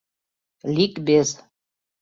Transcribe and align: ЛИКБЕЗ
ЛИКБЕЗ 0.75 1.29